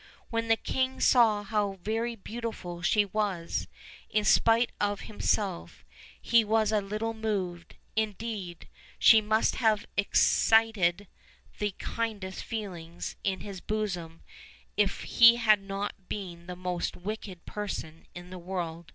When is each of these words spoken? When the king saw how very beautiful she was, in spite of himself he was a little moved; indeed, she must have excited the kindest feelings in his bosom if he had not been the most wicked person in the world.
When 0.31 0.47
the 0.47 0.57
king 0.57 0.99
saw 0.99 1.43
how 1.43 1.73
very 1.83 2.15
beautiful 2.15 2.81
she 2.81 3.05
was, 3.05 3.67
in 4.09 4.25
spite 4.25 4.71
of 4.81 5.01
himself 5.01 5.85
he 6.19 6.43
was 6.43 6.71
a 6.71 6.81
little 6.81 7.13
moved; 7.13 7.75
indeed, 7.95 8.67
she 8.97 9.21
must 9.21 9.57
have 9.57 9.85
excited 9.95 11.07
the 11.59 11.75
kindest 11.77 12.43
feelings 12.43 13.15
in 13.23 13.41
his 13.41 13.61
bosom 13.61 14.23
if 14.75 15.01
he 15.03 15.35
had 15.35 15.61
not 15.61 16.09
been 16.09 16.47
the 16.47 16.55
most 16.55 16.95
wicked 16.97 17.45
person 17.45 18.07
in 18.15 18.31
the 18.31 18.39
world. 18.39 18.89